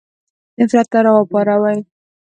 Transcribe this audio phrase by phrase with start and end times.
[0.59, 1.79] نفرت را وپاروي.